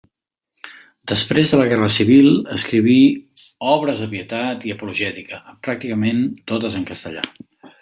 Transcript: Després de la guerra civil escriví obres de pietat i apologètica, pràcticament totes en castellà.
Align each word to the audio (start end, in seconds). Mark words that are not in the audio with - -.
Després 1.11 1.51
de 1.55 1.59
la 1.61 1.67
guerra 1.73 1.89
civil 1.95 2.29
escriví 2.55 2.97
obres 3.75 4.03
de 4.05 4.09
pietat 4.15 4.67
i 4.71 4.75
apologètica, 4.79 5.41
pràcticament 5.69 6.27
totes 6.55 6.83
en 6.83 6.91
castellà. 6.93 7.29